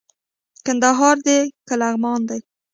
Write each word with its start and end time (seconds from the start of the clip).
کندهار 0.65 1.15
دئ 1.25 1.39
که 1.67 1.73
لغمان 1.81 2.21
دئ 2.29 2.39